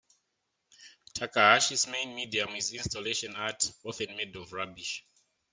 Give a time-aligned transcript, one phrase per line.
[1.13, 5.05] Takahashi's main medium is installation art, often made of rubbish.